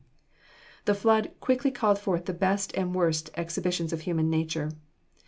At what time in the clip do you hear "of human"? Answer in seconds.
3.93-4.31